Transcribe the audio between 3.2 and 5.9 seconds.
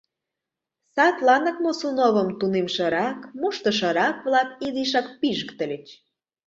моштышырак-влак изишак «пижыктыльыч».